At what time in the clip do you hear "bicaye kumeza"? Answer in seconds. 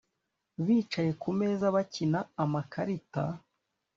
0.65-1.65